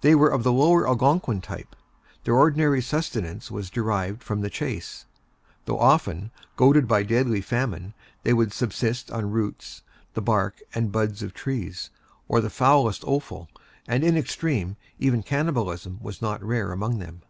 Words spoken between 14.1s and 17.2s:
extremity, even cannibalism was not rare among